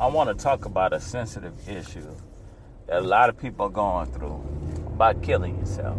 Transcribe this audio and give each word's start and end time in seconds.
I 0.00 0.06
want 0.06 0.30
to 0.30 0.34
talk 0.42 0.64
about 0.64 0.94
a 0.94 1.00
sensitive 1.00 1.68
issue 1.68 2.16
that 2.86 3.00
a 3.00 3.06
lot 3.06 3.28
of 3.28 3.36
people 3.36 3.66
are 3.66 3.70
going 3.70 4.10
through 4.10 4.42
about 4.86 5.22
killing 5.22 5.58
yourself. 5.58 5.98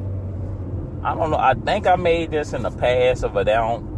I 1.03 1.13
don't 1.13 1.29
know. 1.29 1.37
I 1.37 1.53
think 1.53 1.85
I 1.85 1.95
made 1.97 2.31
this 2.31 2.53
in 2.53 2.63
the 2.63 2.71
past, 2.71 3.21
but 3.31 3.47
I 3.47 3.57
don't. 3.57 3.91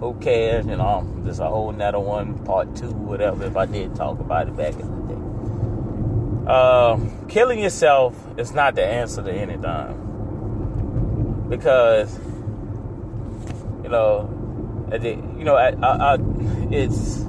Who 0.00 0.14
cares? 0.14 0.64
You 0.64 0.76
know, 0.76 1.06
this 1.24 1.40
a 1.40 1.46
whole 1.46 1.72
nother 1.72 2.00
one, 2.00 2.38
part 2.46 2.74
two, 2.74 2.90
whatever. 2.90 3.44
If 3.44 3.54
I 3.54 3.66
did 3.66 3.94
talk 3.94 4.18
about 4.18 4.48
it 4.48 4.56
back 4.56 4.72
in 4.72 5.06
the 5.06 5.14
day, 6.46 6.50
uh, 6.50 6.96
killing 7.28 7.58
yourself 7.58 8.16
is 8.38 8.54
not 8.54 8.76
the 8.76 8.86
answer 8.86 9.22
to 9.22 9.30
anything 9.30 9.66
because 11.50 12.18
you 13.82 13.90
know, 13.90 14.88
you 15.02 15.44
know, 15.44 15.56
I, 15.56 15.74
I, 15.82 16.14
I, 16.14 16.18
it's 16.70 17.26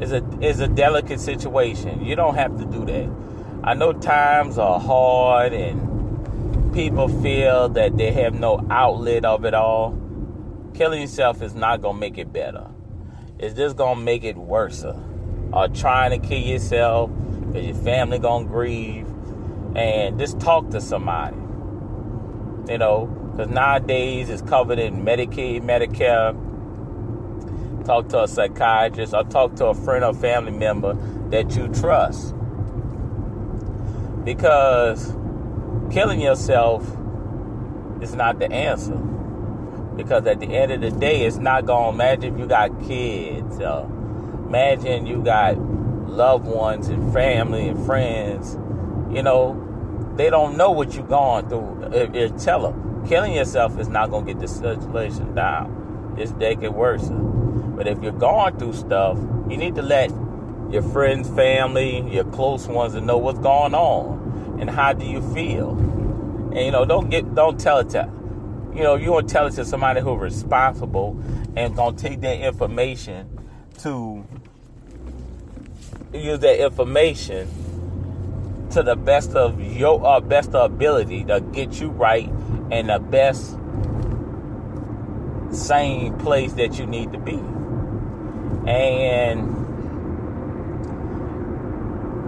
is 0.00 0.12
a 0.12 0.22
is 0.40 0.60
a 0.60 0.68
delicate 0.68 1.20
situation. 1.20 2.04
You 2.04 2.16
don't 2.16 2.34
have 2.34 2.56
to 2.58 2.64
do 2.64 2.84
that. 2.86 3.10
I 3.64 3.74
know 3.74 3.92
times 3.92 4.58
are 4.58 4.78
hard 4.78 5.52
and 5.52 6.72
people 6.72 7.08
feel 7.08 7.68
that 7.70 7.96
they 7.96 8.12
have 8.12 8.34
no 8.34 8.64
outlet 8.70 9.24
of 9.24 9.44
it 9.44 9.54
all. 9.54 9.98
Killing 10.74 11.00
yourself 11.00 11.42
is 11.42 11.54
not 11.54 11.82
gonna 11.82 11.98
make 11.98 12.18
it 12.18 12.32
better. 12.32 12.68
It's 13.38 13.54
just 13.54 13.76
gonna 13.76 14.00
make 14.00 14.24
it 14.24 14.36
worse. 14.36 14.84
Or 15.52 15.68
trying 15.68 16.20
to 16.20 16.26
kill 16.26 16.38
yourself 16.38 17.10
because 17.46 17.66
your 17.66 17.74
family 17.76 18.18
gonna 18.18 18.46
grieve, 18.46 19.06
and 19.74 20.18
just 20.18 20.38
talk 20.38 20.70
to 20.70 20.80
somebody. 20.80 21.36
You 22.70 22.78
know, 22.78 23.06
because 23.32 23.50
nowadays 23.50 24.28
it's 24.30 24.42
covered 24.42 24.78
in 24.78 25.04
Medicaid, 25.04 25.62
Medicare 25.62 26.36
talk 27.88 28.06
to 28.10 28.22
a 28.22 28.28
psychiatrist 28.28 29.14
or 29.14 29.24
talk 29.24 29.56
to 29.56 29.64
a 29.64 29.74
friend 29.74 30.04
or 30.04 30.12
family 30.12 30.52
member 30.52 30.92
that 31.30 31.56
you 31.56 31.68
trust. 31.68 32.34
Because 34.26 35.14
killing 35.90 36.20
yourself 36.20 36.84
is 38.02 38.14
not 38.14 38.38
the 38.40 38.52
answer. 38.52 38.94
Because 39.96 40.26
at 40.26 40.38
the 40.38 40.54
end 40.54 40.70
of 40.70 40.82
the 40.82 40.90
day, 40.90 41.24
it's 41.24 41.38
not 41.38 41.64
going 41.64 41.84
to 41.84 41.94
imagine 41.94 42.34
if 42.34 42.38
you 42.38 42.46
got 42.46 42.68
kids. 42.86 43.58
Uh, 43.58 43.86
imagine 44.46 45.06
you 45.06 45.22
got 45.22 45.58
loved 45.58 46.44
ones 46.44 46.88
and 46.88 47.10
family 47.14 47.68
and 47.68 47.86
friends. 47.86 48.54
You 49.10 49.22
know, 49.22 50.12
they 50.16 50.28
don't 50.28 50.58
know 50.58 50.72
what 50.72 50.94
you're 50.94 51.06
going 51.06 51.48
through. 51.48 51.90
If, 51.94 52.14
if 52.14 52.36
tell 52.36 52.70
them, 52.70 53.06
killing 53.08 53.32
yourself 53.32 53.78
is 53.78 53.88
not 53.88 54.10
going 54.10 54.26
to 54.26 54.34
get 54.34 54.40
the 54.42 54.46
situation 54.46 55.34
down. 55.34 56.16
It's 56.18 56.32
make 56.32 56.62
it 56.62 56.74
worse. 56.74 57.08
But 57.78 57.86
if 57.86 58.02
you're 58.02 58.10
going 58.10 58.58
through 58.58 58.72
stuff, 58.72 59.16
you 59.48 59.56
need 59.56 59.76
to 59.76 59.82
let 59.82 60.10
your 60.68 60.82
friends, 60.82 61.28
family, 61.30 62.00
your 62.12 62.24
close 62.24 62.66
ones 62.66 62.94
to 62.94 63.00
know 63.00 63.18
what's 63.18 63.38
going 63.38 63.72
on 63.72 64.58
and 64.60 64.68
how 64.68 64.92
do 64.92 65.06
you 65.06 65.22
feel. 65.32 65.70
And 65.70 66.58
you 66.58 66.72
know, 66.72 66.84
don't 66.84 67.08
get 67.08 67.36
don't 67.36 67.58
tell 67.58 67.78
it 67.78 67.90
to 67.90 68.10
you 68.74 68.82
know, 68.82 68.96
you 68.96 69.12
want 69.12 69.28
to 69.28 69.32
tell 69.32 69.46
it 69.46 69.52
to 69.52 69.64
somebody 69.64 70.00
who's 70.00 70.20
responsible 70.20 71.22
and 71.56 71.76
gonna 71.76 71.96
take 71.96 72.20
that 72.22 72.40
information 72.40 73.38
to 73.78 74.26
use 76.12 76.40
that 76.40 76.60
information 76.60 77.48
to 78.70 78.82
the 78.82 78.96
best 78.96 79.36
of 79.36 79.60
your 79.60 80.04
uh, 80.04 80.18
best 80.18 80.50
ability 80.52 81.24
to 81.24 81.40
get 81.52 81.80
you 81.80 81.90
right 81.90 82.28
and 82.72 82.88
the 82.88 82.98
best 82.98 83.56
same 85.52 86.18
place 86.18 86.52
that 86.54 86.76
you 86.76 86.86
need 86.86 87.12
to 87.12 87.18
be. 87.18 87.40
And 88.68 89.56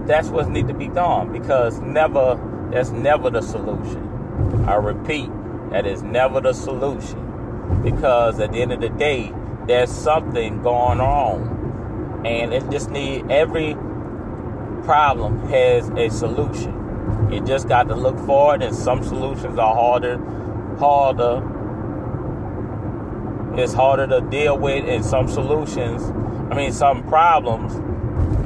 that's 0.07 0.29
what 0.29 0.49
needs 0.49 0.69
to 0.69 0.73
be 0.73 0.87
done 0.87 1.31
because 1.31 1.79
never 1.79 2.69
that's 2.71 2.89
never 2.89 3.29
the 3.29 3.41
solution. 3.41 4.65
I 4.67 4.75
repeat, 4.75 5.29
that 5.71 5.85
is 5.85 6.01
never 6.01 6.41
the 6.41 6.53
solution. 6.53 7.81
Because 7.83 8.39
at 8.39 8.51
the 8.51 8.61
end 8.61 8.71
of 8.71 8.81
the 8.81 8.89
day, 8.89 9.31
there's 9.67 9.91
something 9.91 10.61
going 10.61 10.99
on. 10.99 12.23
And 12.25 12.53
it 12.53 12.69
just 12.69 12.89
need 12.89 13.29
every 13.29 13.75
problem 14.83 15.47
has 15.49 15.89
a 15.89 16.09
solution. 16.09 17.29
You 17.31 17.41
just 17.41 17.67
got 17.67 17.87
to 17.89 17.95
look 17.95 18.17
for 18.25 18.55
it 18.55 18.63
and 18.63 18.75
some 18.75 19.03
solutions 19.03 19.57
are 19.57 19.75
harder 19.75 20.17
harder 20.79 21.47
it's 23.57 23.73
harder 23.73 24.07
to 24.07 24.21
deal 24.29 24.57
with 24.57 24.85
and 24.87 25.03
some 25.03 25.27
solutions 25.27 26.03
I 26.51 26.55
mean, 26.55 26.73
some 26.73 27.03
problems 27.07 27.73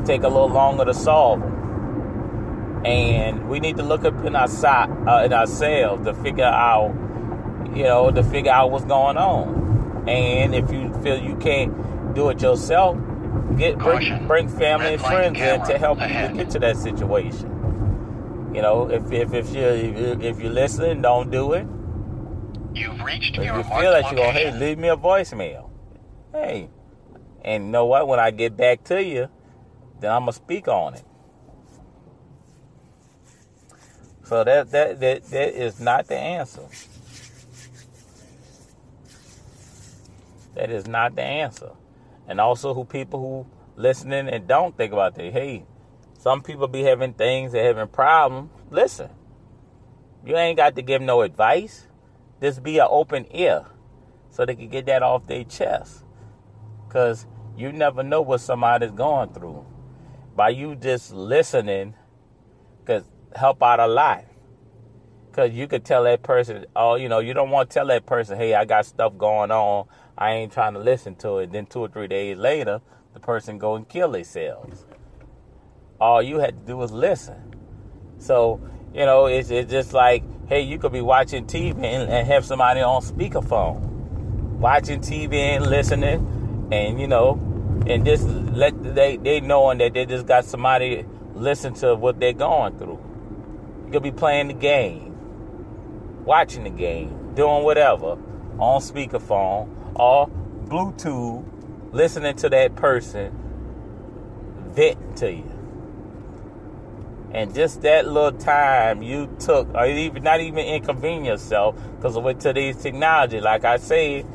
take 0.08 0.24
a 0.24 0.28
little 0.28 0.50
longer 0.50 0.86
to 0.86 0.94
solve 0.94 1.42
And 2.86 3.50
we 3.50 3.60
need 3.60 3.78
to 3.78 3.84
look 3.84 4.06
up 4.06 4.24
in 4.26 4.36
our 4.36 4.48
uh, 5.10 5.24
in 5.26 5.34
ourselves 5.34 6.06
to 6.06 6.14
figure 6.14 6.46
out, 6.46 6.94
you 7.76 7.84
know, 7.84 8.12
to 8.12 8.24
figure 8.24 8.52
out 8.52 8.72
what's 8.72 8.86
going 8.86 9.18
on. 9.18 10.06
And 10.08 10.54
if 10.56 10.72
you 10.72 10.94
feel 11.02 11.18
you 11.22 11.36
can't 11.38 12.16
do 12.16 12.30
it 12.30 12.42
yourself, 12.42 12.98
get 13.58 13.80
bring, 13.80 14.28
bring 14.28 14.48
family 14.50 14.94
and 14.94 15.02
friends 15.02 15.40
in 15.40 15.64
to 15.66 15.78
help 15.80 16.00
you 16.00 16.08
to 16.08 16.34
get 16.36 16.52
to 16.52 16.60
that 16.60 16.78
situation. 16.78 17.52
You 18.54 18.62
know, 18.62 18.90
if 18.90 19.12
if 19.12 19.34
if 19.34 19.54
you 19.56 19.64
if 20.22 20.40
you're 20.40 20.54
listening, 20.54 21.02
don't 21.02 21.32
do 21.32 21.54
it. 21.54 21.68
You've 22.74 23.02
reached 23.04 23.38
if 23.38 23.46
your 23.46 23.58
you 23.58 23.64
feel 23.64 23.92
that 23.92 24.06
you're 24.12 24.16
going, 24.16 24.34
hey, 24.34 24.52
leave 24.52 24.78
me 24.78 24.90
a 24.90 24.98
voicemail. 24.98 25.70
Hey, 26.34 26.70
and 27.46 27.66
you 27.66 27.72
know 27.72 27.86
what? 27.86 28.08
When 28.08 28.20
I 28.20 28.32
get 28.32 28.58
back 28.58 28.84
to 28.86 29.02
you, 29.02 29.30
then 30.00 30.12
I'm 30.12 30.24
gonna 30.24 30.34
speak 30.34 30.68
on 30.68 30.96
it. 30.96 31.04
So 34.24 34.44
that 34.44 34.72
that 34.72 35.00
that, 35.00 35.26
that 35.26 35.64
is 35.64 35.80
not 35.80 36.08
the 36.08 36.18
answer. 36.18 36.68
That 40.56 40.72
is 40.72 40.88
not 40.88 41.16
the 41.16 41.22
answer. 41.22 41.72
And 42.28 42.42
also 42.42 42.74
who 42.74 42.84
people 42.84 43.20
who 43.20 43.80
listening 43.80 44.28
and 44.28 44.48
don't 44.48 44.76
think 44.76 44.92
about 44.92 45.14
that. 45.16 45.32
Hey, 45.32 45.66
some 46.18 46.42
people 46.42 46.68
be 46.68 46.82
having 46.82 47.14
things, 47.14 47.52
they're 47.52 47.66
having 47.66 47.88
problems. 47.88 48.50
Listen. 48.72 49.10
You 50.26 50.36
ain't 50.36 50.58
got 50.58 50.76
to 50.76 50.82
give 50.82 51.04
no 51.04 51.22
advice. 51.22 51.86
Just 52.42 52.64
be 52.64 52.80
an 52.80 52.88
open 52.90 53.28
ear 53.32 53.68
so 54.32 54.44
they 54.44 54.56
can 54.56 54.70
get 54.70 54.88
that 54.88 55.04
off 55.04 55.28
their 55.28 55.44
chest. 55.44 56.04
Cause 56.90 57.28
you 57.58 57.72
never 57.72 58.04
know 58.04 58.22
what 58.22 58.42
somebody's 58.42 58.92
going 58.92 59.30
through. 59.30 59.66
By 60.36 60.50
you 60.50 60.76
just 60.76 61.14
listening, 61.14 61.96
could 62.86 63.06
help 63.36 63.64
out 63.64 63.80
a 63.80 63.88
lot. 63.88 64.26
Cause 65.32 65.52
you 65.52 65.68
could 65.68 65.84
tell 65.84 66.04
that 66.04 66.24
person, 66.24 66.66
oh, 66.76 66.96
you 66.96 67.10
know, 67.10 67.20
you 67.20 67.34
don't 67.34 67.50
want 67.50 67.70
to 67.70 67.74
tell 67.74 67.88
that 67.88 68.06
person, 68.06 68.38
hey, 68.38 68.54
I 68.54 68.64
got 68.64 68.86
stuff 68.86 69.18
going 69.18 69.52
on. 69.52 69.88
I 70.18 70.32
ain't 70.32 70.54
trying 70.54 70.74
to 70.76 70.80
listen 70.80 71.16
to 71.18 71.40
it. 71.40 71.52
Then 71.52 71.66
two 71.66 71.80
or 71.80 71.90
three 71.90 72.08
days 72.08 72.38
later, 72.38 72.80
the 73.14 73.20
person 73.20 73.58
go 73.58 73.76
and 73.76 73.88
kill 73.88 74.12
themselves. 74.12 74.86
All 76.00 76.22
you 76.22 76.40
had 76.40 76.60
to 76.60 76.66
do 76.66 76.78
was 76.78 76.92
listen. 76.92 77.54
So, 78.18 78.62
you 78.94 79.06
know, 79.06 79.26
it's, 79.26 79.50
it's 79.50 79.70
just 79.70 79.92
like, 79.92 80.24
hey, 80.48 80.62
you 80.62 80.78
could 80.80 80.94
be 80.94 81.02
watching 81.02 81.46
TV 81.46 81.76
and, 81.84 82.10
and 82.10 82.28
have 82.28 82.46
somebody 82.46 82.80
on 82.80 83.02
speakerphone, 83.02 83.82
watching 84.58 85.02
TV 85.02 85.34
and 85.34 85.68
listening 85.68 86.36
and 86.72 87.00
you 87.00 87.08
know, 87.08 87.36
and 87.88 88.06
just 88.06 88.28
let 88.28 88.96
they 88.96 89.18
they 89.18 89.40
knowing 89.40 89.78
that 89.80 89.94
they 89.94 90.06
just 90.06 90.26
got 90.26 90.46
somebody 90.46 91.06
listen 91.34 91.74
to 91.76 91.96
what 91.96 92.20
they're 92.20 92.34
going 92.34 92.78
through. 92.78 93.00
You 93.86 93.92
could 93.92 94.04
be 94.04 94.12
playing 94.12 94.48
the 94.48 94.54
game, 94.54 95.16
watching 96.26 96.64
the 96.64 96.70
game, 96.70 97.34
doing 97.36 97.64
whatever 97.64 98.18
on 98.58 98.82
speakerphone 98.82 99.70
or 99.96 100.28
Bluetooth, 100.66 101.46
listening 101.92 102.36
to 102.38 102.50
that 102.50 102.76
person 102.76 103.32
vent 104.70 105.18
to 105.18 105.32
you. 105.32 105.52
And 107.32 107.54
just 107.54 107.82
that 107.82 108.08
little 108.08 108.32
time 108.32 109.02
you 109.02 109.28
took, 109.40 109.74
or 109.76 109.86
even 109.86 110.24
not 110.24 110.40
even 110.40 110.66
inconvenience 110.66 111.44
yourself, 111.44 111.76
because 111.98 112.16
of 112.16 112.24
with 112.24 112.40
today's 112.40 112.78
technology, 112.78 113.42
like 113.42 113.66
I 113.66 113.76
say, 113.76 114.26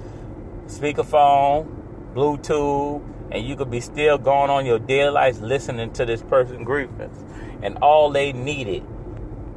speakerphone, 0.66 1.66
Bluetooth, 2.14 3.02
and 3.30 3.44
you 3.44 3.56
could 3.56 3.70
be 3.70 3.80
still 3.80 4.18
going 4.18 4.50
on 4.50 4.66
your 4.66 4.78
daily 4.78 5.10
life 5.10 5.40
listening 5.40 5.92
to 5.92 6.04
this 6.04 6.22
person 6.22 6.64
grievance. 6.64 7.16
And 7.62 7.78
all 7.78 8.10
they 8.10 8.32
needed 8.32 8.82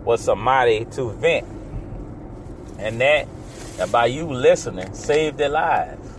was 0.04 0.22
somebody 0.22 0.86
to 0.92 1.12
vent. 1.12 1.48
And 2.78 3.00
that, 3.02 3.28
by 3.92 4.08
you 4.08 4.25
listening, 4.31 4.94
saved 4.94 5.38
their 5.38 5.50
lives. 5.50 6.10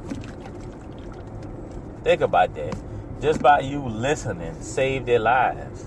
Think 2.03 2.23
about 2.23 2.55
that. 2.55 2.77
Just 3.21 3.41
by 3.41 3.61
you 3.61 3.81
listening, 3.81 4.61
saved 4.63 5.07
their 5.07 5.21
lives. 5.21 5.87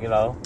You 0.00 0.08
know? 0.08 0.36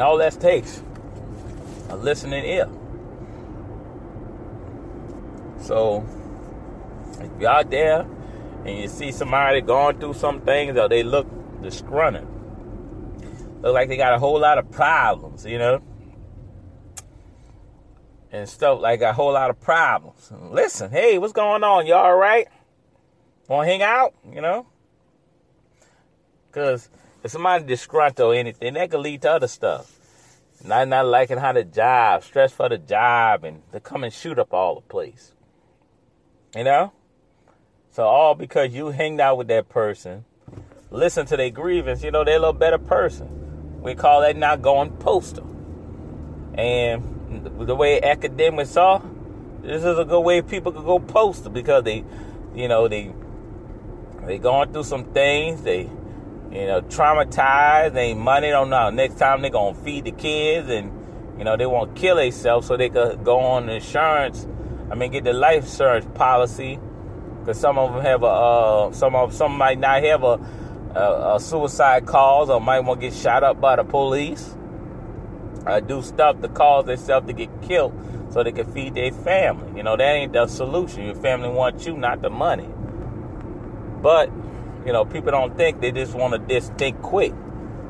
And 0.00 0.06
all 0.06 0.16
that 0.16 0.40
takes 0.40 0.82
a 1.90 1.94
listening 1.94 2.42
ear. 2.46 2.66
So 5.60 6.06
if 7.20 7.30
you're 7.38 7.50
out 7.50 7.68
there 7.68 8.06
and 8.64 8.78
you 8.78 8.88
see 8.88 9.12
somebody 9.12 9.60
going 9.60 10.00
through 10.00 10.14
some 10.14 10.40
things 10.40 10.78
or 10.78 10.88
they 10.88 11.02
look 11.02 11.26
disgruntled, 11.60 12.26
look 13.60 13.74
like 13.74 13.90
they 13.90 13.98
got 13.98 14.14
a 14.14 14.18
whole 14.18 14.40
lot 14.40 14.56
of 14.56 14.70
problems, 14.70 15.44
you 15.44 15.58
know, 15.58 15.82
and 18.32 18.48
stuff 18.48 18.80
like 18.80 19.02
a 19.02 19.12
whole 19.12 19.34
lot 19.34 19.50
of 19.50 19.60
problems. 19.60 20.32
Listen, 20.50 20.90
hey, 20.90 21.18
what's 21.18 21.34
going 21.34 21.62
on? 21.62 21.86
You 21.86 21.92
all 21.92 22.16
right? 22.16 22.48
Want 23.48 23.66
to 23.66 23.70
hang 23.70 23.82
out? 23.82 24.14
You 24.32 24.40
know, 24.40 24.66
because 26.46 26.88
if 27.22 27.30
somebody 27.30 27.64
disgruntled 27.64 28.34
or 28.34 28.34
anything, 28.34 28.74
that 28.74 28.90
could 28.90 29.00
lead 29.00 29.22
to 29.22 29.32
other 29.32 29.48
stuff. 29.48 29.96
Not 30.64 30.88
not 30.88 31.06
liking 31.06 31.38
how 31.38 31.52
the 31.52 31.64
job, 31.64 32.22
stress 32.22 32.52
for 32.52 32.68
the 32.68 32.78
job, 32.78 33.44
and 33.44 33.62
to 33.72 33.80
come 33.80 34.04
and 34.04 34.12
shoot 34.12 34.38
up 34.38 34.52
all 34.52 34.74
the 34.74 34.80
place. 34.82 35.32
You 36.54 36.64
know? 36.64 36.92
So 37.92 38.04
all 38.04 38.34
because 38.34 38.72
you 38.72 38.88
hanged 38.88 39.20
out 39.20 39.38
with 39.38 39.48
that 39.48 39.68
person, 39.68 40.24
listen 40.90 41.26
to 41.26 41.36
their 41.36 41.50
grievance, 41.50 42.02
you 42.02 42.10
know, 42.10 42.24
they're 42.24 42.36
a 42.36 42.38
little 42.38 42.52
better 42.52 42.78
person. 42.78 43.80
We 43.82 43.94
call 43.94 44.20
that 44.20 44.36
not 44.36 44.62
going 44.62 44.90
postal. 44.98 45.46
And 46.54 47.66
the 47.66 47.74
way 47.74 48.00
academics 48.02 48.76
are, 48.76 49.02
this 49.62 49.84
is 49.84 49.98
a 49.98 50.04
good 50.04 50.20
way 50.20 50.42
people 50.42 50.72
could 50.72 50.84
go 50.84 50.98
postal 50.98 51.50
because 51.50 51.84
they, 51.84 52.04
you 52.54 52.68
know, 52.68 52.88
they 52.88 53.12
they 54.26 54.38
going 54.38 54.72
through 54.72 54.84
some 54.84 55.04
things, 55.12 55.62
they 55.62 55.88
you 56.50 56.66
know, 56.66 56.80
traumatized, 56.82 57.94
they 57.94 58.14
money 58.14 58.48
don't 58.48 58.70
know. 58.70 58.90
Next 58.90 59.18
time 59.18 59.42
they 59.42 59.50
gonna 59.50 59.74
feed 59.74 60.04
the 60.04 60.12
kids 60.12 60.68
and 60.68 60.92
you 61.38 61.44
know, 61.44 61.56
they 61.56 61.66
want 61.66 61.94
to 61.94 62.00
kill 62.00 62.16
themselves 62.16 62.66
so 62.66 62.76
they 62.76 62.90
could 62.90 63.24
go 63.24 63.38
on 63.38 63.68
insurance 63.68 64.46
I 64.90 64.96
mean, 64.96 65.12
get 65.12 65.22
the 65.22 65.32
life 65.32 65.64
insurance 65.64 66.06
policy 66.14 66.80
because 67.38 67.60
some 67.60 67.78
of 67.78 67.94
them 67.94 68.02
have 68.02 68.24
a 68.24 68.26
uh, 68.26 68.92
some 68.92 69.14
of 69.14 69.32
some 69.32 69.56
might 69.56 69.78
not 69.78 70.02
have 70.02 70.24
a, 70.24 70.40
a, 70.96 71.36
a 71.36 71.40
suicide 71.40 72.06
cause 72.06 72.50
or 72.50 72.60
might 72.60 72.80
want 72.80 73.00
to 73.00 73.08
get 73.08 73.16
shot 73.16 73.44
up 73.44 73.60
by 73.60 73.76
the 73.76 73.84
police. 73.84 74.56
Uh, 75.64 75.78
do 75.78 76.02
stuff 76.02 76.40
to 76.40 76.48
cause 76.48 76.86
themselves 76.86 77.26
to 77.28 77.32
get 77.32 77.48
killed 77.62 77.94
so 78.32 78.42
they 78.42 78.50
can 78.50 78.70
feed 78.72 78.94
their 78.94 79.12
family. 79.12 79.76
You 79.76 79.84
know 79.84 79.96
that 79.96 80.02
ain't 80.02 80.32
the 80.32 80.48
solution. 80.48 81.04
Your 81.04 81.14
family 81.14 81.50
wants 81.50 81.86
you, 81.86 81.96
not 81.96 82.20
the 82.20 82.30
money. 82.30 82.68
But 84.02 84.28
you 84.86 84.92
know, 84.92 85.04
people 85.04 85.30
don't 85.30 85.56
think 85.56 85.80
they 85.80 85.92
just 85.92 86.14
want 86.14 86.34
to 86.34 86.54
just 86.54 86.74
think 86.74 87.00
quick. 87.02 87.34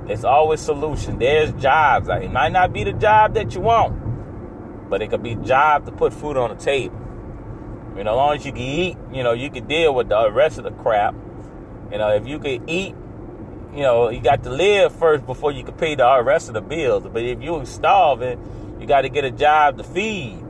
There's 0.07 0.25
always 0.25 0.61
solution. 0.61 1.19
There's 1.19 1.53
jobs. 1.53 2.09
Like, 2.09 2.25
it 2.25 2.33
might 2.33 2.53
not 2.53 2.73
be 2.73 2.85
the 2.85 2.93
job 2.93 3.35
that 3.35 3.55
you 3.55 3.61
want 3.61 4.11
but 4.91 5.01
it 5.01 5.09
could 5.09 5.23
be 5.23 5.37
job 5.37 5.87
to 5.87 5.93
put 5.93 6.13
food 6.13 6.37
on 6.37 6.51
the 6.51 6.63
table. 6.63 6.99
You 7.97 8.05
know, 8.05 8.13
as 8.13 8.17
long 8.17 8.37
as 8.37 8.45
you 8.45 8.53
can 8.53 8.61
eat, 8.61 8.97
you 9.13 9.23
know, 9.23 9.33
you 9.33 9.49
can 9.51 9.67
deal 9.67 9.95
with 9.95 10.09
the 10.09 10.31
rest 10.33 10.59
of 10.59 10.65
the 10.65 10.73
crap. 10.73 11.15
You 11.93 11.99
know, 11.99 12.09
if 12.11 12.27
you 12.27 12.39
can 12.39 12.69
eat, 12.69 12.95
you 13.73 13.83
know, 13.83 14.11
you 14.11 14.21
got 14.21 14.43
to 14.43 14.51
live 14.51 14.95
first 14.95 15.25
before 15.27 15.53
you 15.53 15.63
can 15.63 15.75
pay 15.75 15.95
the 15.95 16.23
rest 16.23 16.49
of 16.49 16.55
the 16.55 16.61
bills. 16.61 17.05
But 17.11 17.23
if 17.23 17.41
you're 17.41 17.65
starving, 17.67 18.79
you 18.81 18.87
got 18.87 19.03
to 19.03 19.09
get 19.09 19.25
a 19.25 19.31
job 19.31 19.79
to 19.79 19.85
feed. 19.85 20.45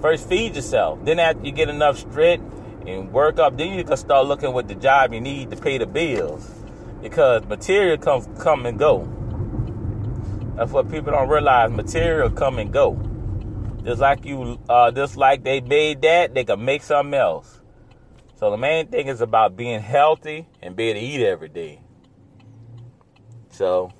First, 0.00 0.28
feed 0.28 0.54
yourself. 0.54 1.04
Then, 1.04 1.18
after 1.18 1.44
you 1.44 1.52
get 1.52 1.68
enough 1.68 1.98
strength 1.98 2.44
and 2.86 3.12
work 3.12 3.38
up, 3.38 3.56
then 3.56 3.74
you 3.74 3.84
can 3.84 3.96
start 3.96 4.26
looking 4.26 4.52
what 4.52 4.68
the 4.68 4.74
job 4.74 5.12
you 5.12 5.20
need 5.20 5.50
to 5.50 5.56
pay 5.56 5.78
the 5.78 5.86
bills. 5.86 6.50
Because 7.02 7.44
material 7.46 7.98
comes 7.98 8.28
come 8.40 8.66
and 8.66 8.78
go. 8.78 9.08
That's 10.56 10.72
what 10.72 10.90
people 10.90 11.12
don't 11.12 11.28
realize. 11.28 11.70
Material 11.70 12.30
come 12.30 12.58
and 12.58 12.72
go. 12.72 12.98
Just 13.84 14.00
like 14.00 14.24
you, 14.24 14.58
uh, 14.68 14.90
just 14.90 15.16
like 15.16 15.44
they 15.44 15.60
made 15.60 16.02
that, 16.02 16.34
they 16.34 16.44
can 16.44 16.64
make 16.64 16.82
something 16.82 17.14
else. 17.14 17.60
So 18.36 18.50
the 18.50 18.56
main 18.56 18.88
thing 18.88 19.06
is 19.06 19.20
about 19.20 19.56
being 19.56 19.80
healthy 19.80 20.48
and 20.62 20.74
being 20.74 20.94
to 20.94 21.00
eat 21.00 21.24
every 21.24 21.48
day. 21.48 21.80
So 23.50 23.90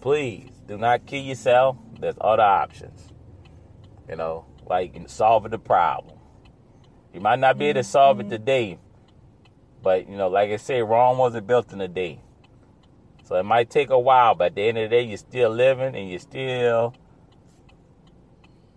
please 0.00 0.50
do 0.66 0.76
not 0.78 1.06
kill 1.06 1.22
yourself. 1.22 1.76
There's 1.98 2.16
other 2.20 2.42
options. 2.42 3.08
You 4.08 4.16
know, 4.16 4.46
like 4.66 4.94
solving 5.06 5.50
the 5.50 5.58
problem. 5.58 6.11
You 7.12 7.20
might 7.20 7.38
not 7.38 7.58
be 7.58 7.66
able 7.66 7.80
to 7.80 7.84
solve 7.84 8.20
it 8.20 8.24
mm-hmm. 8.24 8.30
today, 8.30 8.78
but 9.82 10.08
you 10.08 10.16
know, 10.16 10.28
like 10.28 10.50
I 10.50 10.56
say, 10.56 10.82
Rome 10.82 11.18
wasn't 11.18 11.46
built 11.46 11.72
in 11.72 11.80
a 11.80 11.88
day. 11.88 12.20
So 13.24 13.36
it 13.36 13.44
might 13.44 13.70
take 13.70 13.90
a 13.90 13.98
while, 13.98 14.34
but 14.34 14.46
at 14.46 14.54
the 14.54 14.62
end 14.62 14.78
of 14.78 14.90
the 14.90 14.96
day, 14.96 15.02
you're 15.02 15.16
still 15.16 15.50
living 15.50 15.94
and 15.94 16.10
you're 16.10 16.18
still 16.18 16.94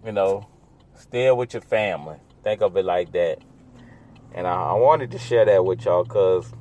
you 0.06 0.12
know, 0.12 0.48
still 0.94 1.36
with 1.36 1.54
your 1.54 1.62
family. 1.62 2.18
Think 2.44 2.62
of 2.62 2.78
it 2.78 2.86
like 2.86 3.12
that. 3.14 3.40
And 4.34 4.46
I, 4.46 4.54
I 4.54 4.74
wanted 4.74 5.12
to 5.12 5.18
share 5.18 5.46
that 5.46 5.66
with 5.66 5.84
y'all 5.84 6.04
because 6.04 6.54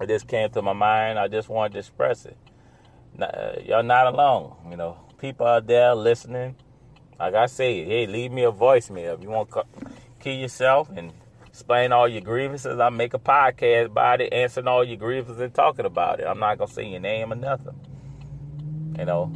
it 0.00 0.08
just 0.08 0.28
came 0.28 0.50
to 0.50 0.62
my 0.62 0.74
mind. 0.74 1.18
I 1.18 1.28
just 1.28 1.48
wanted 1.48 1.72
to 1.72 1.78
express 1.78 2.26
it. 2.26 2.36
Uh, 3.18 3.52
y'all 3.64 3.82
not 3.82 4.06
alone. 4.12 4.54
You 4.70 4.76
know, 4.76 4.98
people 5.18 5.46
out 5.46 5.66
there 5.66 5.94
listening. 5.94 6.56
Like 7.18 7.34
I 7.34 7.46
say, 7.46 7.82
hey, 7.84 8.06
leave 8.06 8.30
me 8.30 8.44
a 8.44 8.52
voicemail 8.52 9.14
if 9.14 9.22
you 9.22 9.30
want 9.30 9.50
to 9.50 9.64
kill 10.20 10.34
yourself 10.34 10.90
and 10.94 11.12
explain 11.46 11.92
all 11.92 12.06
your 12.08 12.20
grievances. 12.20 12.78
I 12.78 12.90
make 12.90 13.14
a 13.14 13.18
podcast 13.18 13.86
about 13.86 14.20
it, 14.20 14.32
answering 14.32 14.68
all 14.68 14.84
your 14.84 14.96
grievances 14.96 15.40
and 15.40 15.54
talking 15.54 15.86
about 15.86 16.20
it. 16.20 16.26
I'm 16.26 16.38
not 16.38 16.58
gonna 16.58 16.70
say 16.70 16.86
your 16.86 17.00
name 17.00 17.32
or 17.32 17.36
nothing. 17.36 17.78
You 18.98 19.04
know, 19.04 19.32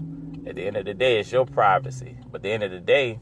at 0.46 0.56
the 0.56 0.66
end 0.66 0.76
of 0.76 0.84
the 0.84 0.94
day, 0.94 1.20
it's 1.20 1.32
your 1.32 1.46
privacy. 1.46 2.16
But 2.30 2.38
at 2.38 2.42
the 2.42 2.50
end 2.50 2.62
of 2.62 2.70
the 2.70 2.80
day, 2.80 3.20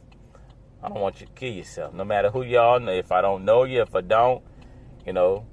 I 0.83 0.89
don't 0.89 1.01
want 1.01 1.21
you 1.21 1.27
to 1.27 1.33
kill 1.33 1.53
yourself. 1.53 1.95
No 1.95 2.05
matter 2.05 2.31
who 2.31 2.43
you 2.43 2.59
are, 2.59 2.81
if 2.91 3.11
I 3.13 3.21
don't 3.21 3.45
know 3.45 3.65
you, 3.65 3.83
if 3.83 3.95
I 3.95 4.01
don't, 4.01 4.43
you 5.05 5.13
know, 5.13 5.47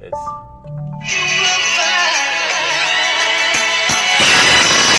it's 0.00 0.83